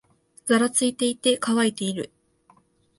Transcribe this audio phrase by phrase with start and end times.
[0.45, 2.11] ざらついていて、乾いている